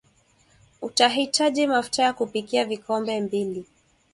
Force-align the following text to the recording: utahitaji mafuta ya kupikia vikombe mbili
utahitaji 0.81 1.67
mafuta 1.67 2.03
ya 2.03 2.13
kupikia 2.13 2.65
vikombe 2.65 3.21
mbili 3.21 3.65